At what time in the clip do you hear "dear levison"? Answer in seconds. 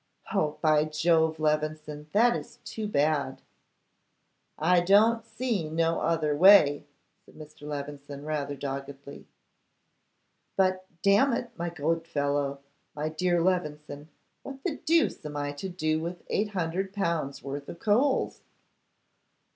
13.09-14.09